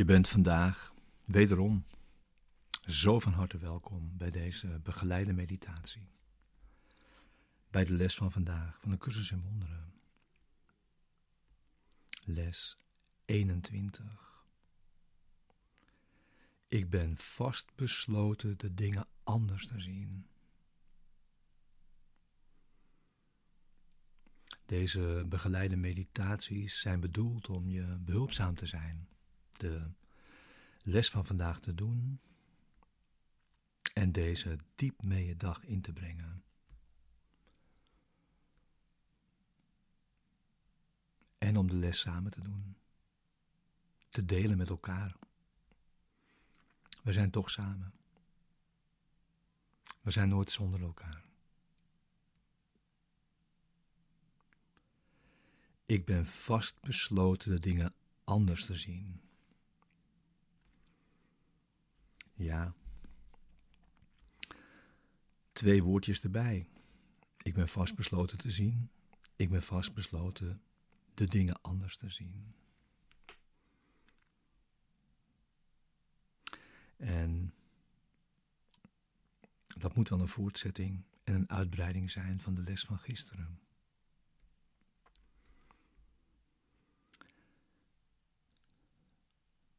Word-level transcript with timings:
Je 0.00 0.06
bent 0.06 0.28
vandaag 0.28 0.94
wederom 1.24 1.84
zo 2.86 3.20
van 3.20 3.32
harte 3.32 3.58
welkom 3.58 4.16
bij 4.16 4.30
deze 4.30 4.80
begeleide 4.82 5.32
meditatie. 5.32 6.08
Bij 7.70 7.84
de 7.84 7.92
les 7.92 8.14
van 8.14 8.32
vandaag 8.32 8.80
van 8.80 8.90
de 8.90 8.96
cursus 8.96 9.30
in 9.30 9.42
wonderen. 9.42 9.92
Les 12.24 12.76
21. 13.24 14.44
Ik 16.66 16.90
ben 16.90 17.16
vastbesloten 17.16 18.58
de 18.58 18.74
dingen 18.74 19.06
anders 19.22 19.66
te 19.66 19.80
zien. 19.80 20.26
Deze 24.66 25.24
begeleide 25.28 25.76
meditaties 25.76 26.80
zijn 26.80 27.00
bedoeld 27.00 27.48
om 27.48 27.68
je 27.68 27.96
behulpzaam 28.00 28.54
te 28.54 28.66
zijn 28.66 29.08
de 29.60 29.90
les 30.82 31.10
van 31.10 31.26
vandaag 31.26 31.60
te 31.60 31.74
doen 31.74 32.20
en 33.94 34.12
deze 34.12 34.58
diep 34.74 35.02
mee 35.02 35.36
dag 35.36 35.64
in 35.64 35.80
te 35.80 35.92
brengen. 35.92 36.44
En 41.38 41.56
om 41.56 41.68
de 41.68 41.76
les 41.76 42.00
samen 42.00 42.30
te 42.30 42.40
doen, 42.40 42.76
te 44.08 44.24
delen 44.24 44.56
met 44.56 44.68
elkaar. 44.68 45.16
We 47.02 47.12
zijn 47.12 47.30
toch 47.30 47.50
samen. 47.50 47.92
We 50.00 50.10
zijn 50.10 50.28
nooit 50.28 50.52
zonder 50.52 50.82
elkaar. 50.82 51.24
Ik 55.86 56.04
ben 56.04 56.26
vast 56.26 56.80
besloten 56.80 57.50
de 57.50 57.60
dingen 57.60 57.94
anders 58.24 58.66
te 58.66 58.74
zien. 58.74 59.29
Ja. 62.40 62.74
Twee 65.52 65.82
woordjes 65.82 66.20
erbij. 66.20 66.66
Ik 67.42 67.54
ben 67.54 67.68
vastbesloten 67.68 68.38
te 68.38 68.50
zien. 68.50 68.90
Ik 69.36 69.50
ben 69.50 69.62
vastbesloten 69.62 70.62
de 71.14 71.26
dingen 71.26 71.62
anders 71.62 71.96
te 71.96 72.10
zien. 72.10 72.54
En 76.96 77.54
dat 79.66 79.94
moet 79.94 80.08
wel 80.08 80.20
een 80.20 80.28
voortzetting 80.28 81.04
en 81.24 81.34
een 81.34 81.50
uitbreiding 81.50 82.10
zijn 82.10 82.40
van 82.40 82.54
de 82.54 82.62
les 82.62 82.84
van 82.84 82.98
gisteren. 82.98 83.60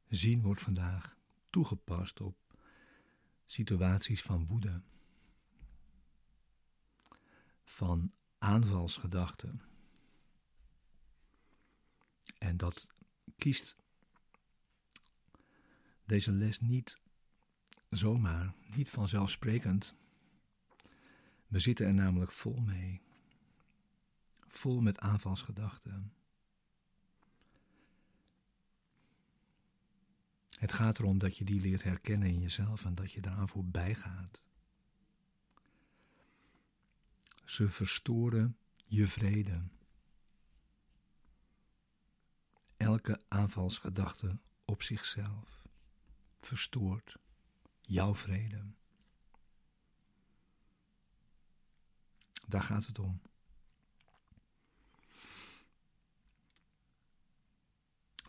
Zien 0.08 0.42
wordt 0.42 0.62
vandaag 0.62 1.18
toegepast 1.50 2.20
op 2.22 2.41
situaties 3.52 4.22
van 4.22 4.46
woede, 4.46 4.82
van 7.64 8.14
aanvalsgedachten. 8.38 9.62
En 12.38 12.58
dat 12.58 12.88
kiest 13.38 13.76
deze 16.06 16.32
les 16.32 16.60
niet 16.60 17.00
zomaar, 17.90 18.54
niet 18.76 18.90
vanzelfsprekend. 18.90 19.96
We 21.48 21.60
zitten 21.60 21.86
er 21.86 21.94
namelijk 21.94 22.32
vol 22.32 22.60
mee, 22.60 23.02
vol 24.48 24.82
met 24.82 25.00
aanvalsgedachten. 25.00 26.14
Het 30.62 30.74
gaat 30.74 31.00
erom 31.00 31.18
dat 31.18 31.38
je 31.38 31.44
die 31.44 31.62
leert 31.62 31.84
herkennen 31.84 32.28
in 32.28 32.40
jezelf 32.40 32.86
en 32.86 32.96
dat 32.96 33.12
je 33.12 33.22
daaraan 33.22 33.48
voorbij 33.48 33.96
gaat. 33.96 34.44
Ze 37.46 37.70
verstoren 37.70 38.58
je 38.86 39.08
vrede. 39.08 39.62
Elke 42.78 43.22
aanvalsgedachte 43.28 44.40
op 44.66 44.82
zichzelf 44.82 45.64
verstoort 46.40 47.18
jouw 47.82 48.16
vrede. 48.16 48.66
Daar 52.48 52.64
gaat 52.64 52.86
het 52.86 53.00
om. 53.00 53.22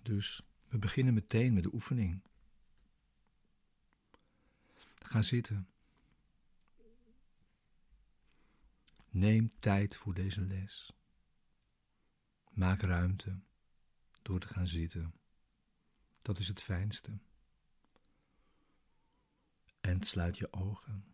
Dus 0.02 0.42
we 0.72 0.78
beginnen 0.78 1.14
meteen 1.14 1.52
met 1.52 1.62
de 1.62 1.72
oefening. 1.72 2.22
Ga 4.98 5.22
zitten. 5.22 5.68
Neem 9.10 9.52
tijd 9.60 9.96
voor 9.96 10.14
deze 10.14 10.40
les. 10.40 10.92
Maak 12.50 12.80
ruimte 12.82 13.40
door 14.22 14.40
te 14.40 14.48
gaan 14.48 14.66
zitten. 14.66 15.14
Dat 16.22 16.38
is 16.38 16.48
het 16.48 16.62
fijnste. 16.62 17.18
En 19.80 20.02
sluit 20.02 20.38
je 20.38 20.52
ogen. 20.52 21.12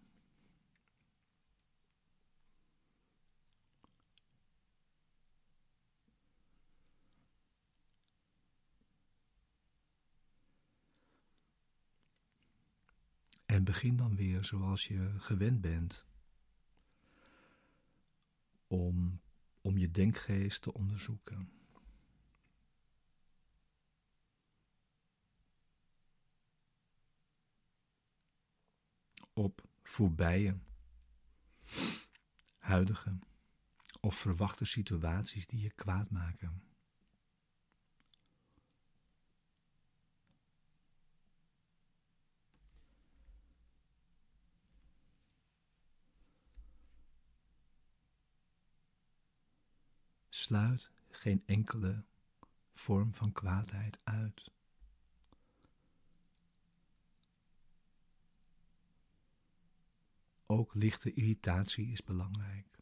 En 13.49 13.58
begin 13.69 13.97
dan 13.97 14.17
weer 14.17 14.45
zoals 14.45 14.87
je 14.87 15.15
gewend 15.19 15.61
bent. 15.61 16.07
Om, 18.67 19.21
om 19.61 19.79
je 19.79 19.91
denkgeest 19.91 20.63
te 20.63 20.73
onderzoeken. 20.73 21.53
Op 29.33 29.69
voorbije, 29.83 30.59
huidige 32.59 33.19
of 34.01 34.15
verwachte 34.15 34.65
situaties 34.65 35.47
die 35.47 35.61
je 35.61 35.71
kwaad 35.71 36.11
maken. 36.11 36.68
Sluit 50.49 50.91
geen 51.11 51.43
enkele 51.47 52.05
vorm 52.75 53.15
van 53.15 53.33
kwaadheid 53.33 53.99
uit. 54.05 54.51
Ook 60.47 60.75
lichte 60.75 61.13
irritatie 61.13 61.91
is 61.91 62.05
belangrijk. 62.05 62.79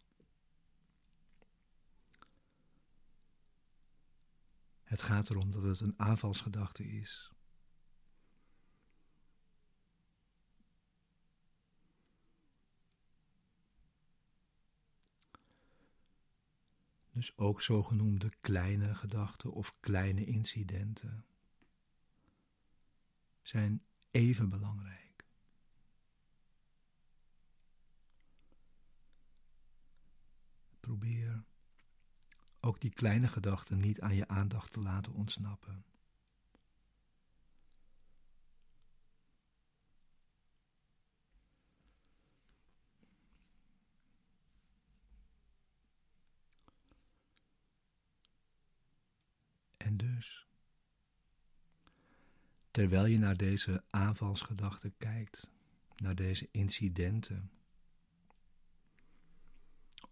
Het 4.83 5.03
gaat 5.03 5.31
erom 5.31 5.51
dat 5.51 5.62
het 5.62 5.81
een 5.81 5.95
aanvalsgedachte 5.97 6.85
is. 6.85 7.36
Dus 17.17 17.37
ook 17.39 17.63
zogenoemde 17.63 18.31
kleine 18.41 18.95
gedachten 18.95 19.53
of 19.53 19.81
kleine 19.81 20.25
incidenten 20.25 21.25
zijn 23.43 23.83
even 24.11 24.49
belangrijk. 24.49 25.25
Probeer 30.81 31.45
ook 32.61 32.81
die 32.81 32.93
kleine 32.93 33.29
gedachten 33.29 33.79
niet 33.79 34.01
aan 34.01 34.15
je 34.15 34.29
aandacht 34.29 34.73
te 34.73 34.81
laten 34.81 35.12
ontsnappen. 35.12 35.85
En 49.87 49.97
dus, 49.97 50.47
terwijl 52.76 53.05
je 53.05 53.19
naar 53.19 53.37
deze 53.37 53.84
aanvalsgedachten 53.90 54.96
kijkt, 54.96 55.50
naar 55.96 56.14
deze 56.14 56.49
incidenten, 56.50 57.50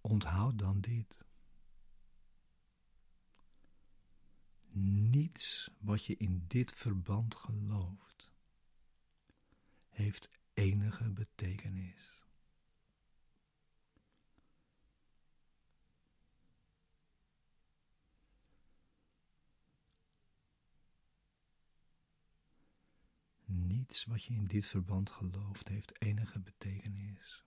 onthoud 0.01 0.59
dan 0.59 0.81
dit. 0.81 1.25
Niets 5.11 5.71
wat 5.79 6.05
je 6.05 6.17
in 6.17 6.45
dit 6.47 6.73
verband 6.73 7.35
gelooft, 7.35 8.31
heeft 9.89 10.29
enige 10.55 11.11
betekenis. 11.11 12.14
Wat 24.03 24.25
je 24.25 24.35
in 24.35 24.45
dit 24.45 24.67
verband 24.67 25.11
gelooft 25.11 25.69
heeft 25.69 26.03
enige 26.03 26.39
betekenis. 26.41 27.45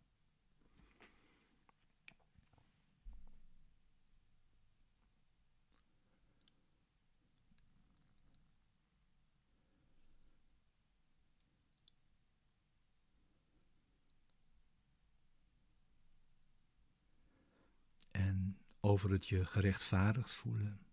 En 18.12 18.58
over 18.80 19.12
het 19.12 19.28
je 19.28 19.46
gerechtvaardigd 19.46 20.32
voelen. 20.32 20.86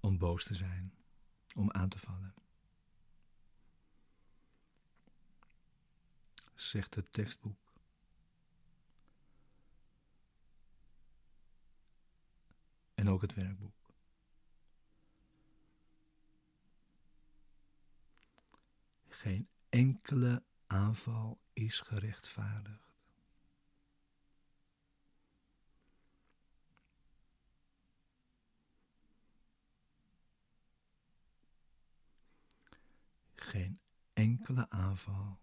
Om 0.00 0.18
boos 0.18 0.44
te 0.44 0.54
zijn, 0.54 0.94
om 1.54 1.70
aan 1.70 1.88
te 1.88 1.98
vallen. 1.98 2.45
Zegt 6.56 6.94
het 6.94 7.12
tekstboek. 7.12 7.74
En 12.94 13.08
ook 13.08 13.20
het 13.20 13.34
werkboek. 13.34 13.74
Geen 19.08 19.48
enkele 19.68 20.42
aanval 20.66 21.40
is 21.52 21.80
gerechtvaardigd. 21.80 22.84
Geen 33.34 33.80
enkele 34.12 34.70
aanval 34.70 35.38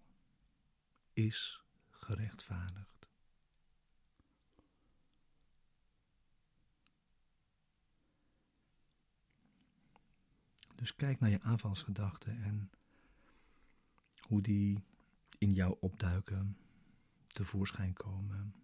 is 1.14 1.64
gerechtvaardigd. 1.90 3.10
Dus 10.76 10.96
kijk 10.96 11.20
naar 11.20 11.30
je 11.30 11.42
aanvalsgedachten 11.42 12.44
en 12.44 12.72
hoe 14.28 14.42
die 14.42 14.84
in 15.38 15.52
jou 15.52 15.78
opduiken, 15.80 16.58
tevoorschijn 17.28 17.94
komen. 17.94 18.56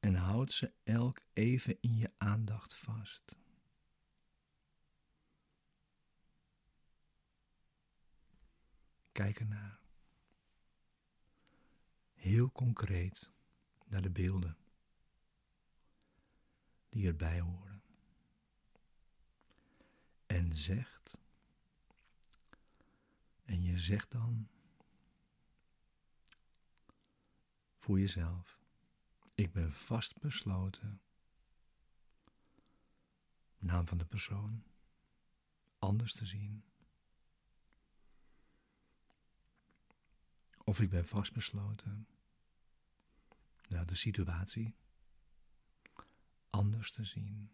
En 0.00 0.14
houd 0.14 0.52
ze 0.52 0.72
elk 0.84 1.20
even 1.32 1.80
in 1.80 1.96
je 1.96 2.10
aandacht 2.16 2.74
vast. 2.74 3.36
Kijk 9.12 9.40
ernaar 9.40 9.85
heel 12.26 12.52
concreet 12.52 13.30
naar 13.84 14.02
de 14.02 14.10
beelden 14.10 14.56
die 16.88 17.06
erbij 17.06 17.40
horen. 17.40 17.82
En 20.26 20.56
zegt, 20.56 21.18
en 23.44 23.62
je 23.62 23.78
zegt 23.78 24.10
dan 24.10 24.48
voor 27.76 28.00
jezelf, 28.00 28.58
ik 29.34 29.52
ben 29.52 29.72
vastbesloten, 29.72 31.00
naam 33.58 33.86
van 33.86 33.98
de 33.98 34.06
persoon, 34.06 34.64
anders 35.78 36.12
te 36.12 36.26
zien. 36.26 36.64
Of 40.64 40.80
ik 40.80 40.90
ben 40.90 41.06
vastbesloten 41.06 42.06
ja, 43.66 43.84
de 43.84 43.94
situatie 43.94 44.74
anders 46.48 46.92
te 46.92 47.04
zien. 47.04 47.50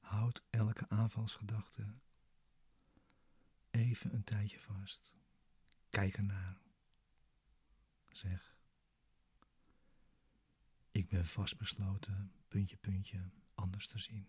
Houd 0.00 0.42
elke 0.50 0.88
aanvalsgedachte 0.88 1.86
even 3.70 4.14
een 4.14 4.24
tijdje 4.24 4.60
vast. 4.60 5.16
Kijk 5.90 6.16
ernaar. 6.16 6.60
Zeg. 8.10 8.57
Ik 10.98 11.08
ben 11.08 11.26
vastbesloten, 11.26 12.32
puntje, 12.48 12.76
puntje, 12.76 13.30
anders 13.54 13.86
te 13.86 13.98
zien. 13.98 14.28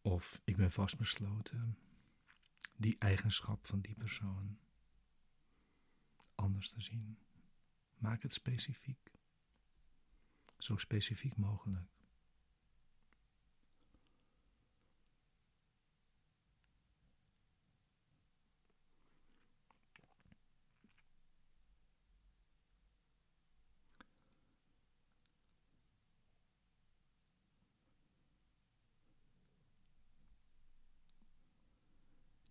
Of 0.00 0.40
ik 0.44 0.56
ben 0.56 0.70
vastbesloten 0.70 1.78
die 2.76 2.98
eigenschap 2.98 3.66
van 3.66 3.80
die 3.80 3.94
persoon 3.94 4.58
anders 6.34 6.70
te 6.70 6.80
zien. 6.80 7.18
Maak 7.96 8.22
het 8.22 8.34
specifiek. 8.34 9.12
Zo 10.58 10.76
specifiek 10.76 11.36
mogelijk. 11.36 12.03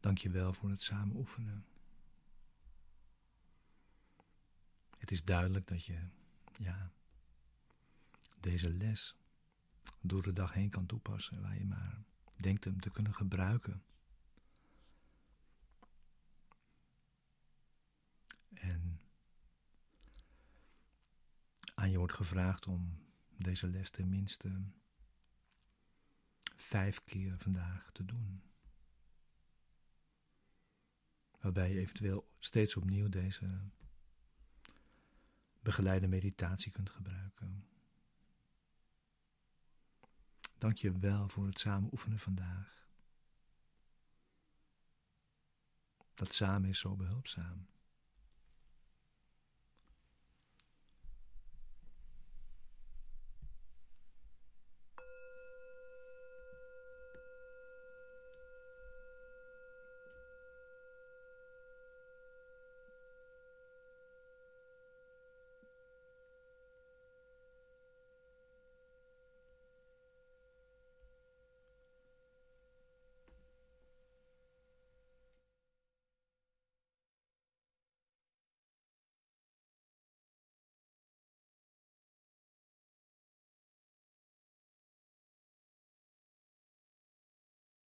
Dank 0.03 0.17
je 0.17 0.29
wel 0.29 0.53
voor 0.53 0.69
het 0.69 0.81
samen 0.81 1.15
oefenen. 1.15 1.65
Het 4.97 5.11
is 5.11 5.23
duidelijk 5.23 5.67
dat 5.67 5.85
je, 5.85 6.07
ja, 6.57 6.91
deze 8.39 8.69
les 8.69 9.15
door 10.01 10.21
de 10.21 10.33
dag 10.33 10.53
heen 10.53 10.69
kan 10.69 10.85
toepassen 10.85 11.41
waar 11.41 11.57
je 11.57 11.65
maar 11.65 12.03
denkt 12.35 12.63
hem 12.63 12.79
te 12.79 12.89
kunnen 12.89 13.13
gebruiken. 13.13 13.83
En 18.53 19.01
aan 21.75 21.91
je 21.91 21.97
wordt 21.97 22.13
gevraagd 22.13 22.67
om 22.67 23.03
deze 23.37 23.67
les 23.67 23.89
tenminste 23.89 24.63
vijf 26.55 27.03
keer 27.03 27.37
vandaag 27.37 27.91
te 27.91 28.05
doen 28.05 28.52
waarbij 31.43 31.69
je 31.73 31.79
eventueel 31.79 32.29
steeds 32.39 32.75
opnieuw 32.75 33.09
deze 33.09 33.59
begeleide 35.61 36.07
meditatie 36.07 36.71
kunt 36.71 36.89
gebruiken. 36.89 37.67
Dank 40.57 40.77
je 40.77 40.99
wel 40.99 41.29
voor 41.29 41.45
het 41.45 41.59
samen 41.59 41.91
oefenen 41.91 42.19
vandaag. 42.19 42.87
Dat 46.13 46.33
samen 46.33 46.69
is 46.69 46.79
zo 46.79 46.95
behulpzaam. 46.95 47.67